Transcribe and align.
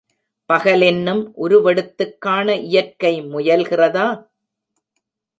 பகலென்னும் 0.49 1.21
உருவெடுத்துக் 1.35 2.15
காண 2.19 2.55
இயற்கை 2.55 3.21
முயல்கிறதா? 3.21 4.07